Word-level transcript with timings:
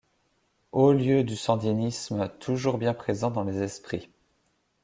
Haut 0.71 0.93
lieu 0.93 1.23
du 1.23 1.35
sandinisme 1.35 2.27
toujours 2.39 2.79
bien 2.79 2.95
présent 2.95 3.29
dans 3.29 3.43
les 3.43 3.61
esprits. 3.61 4.09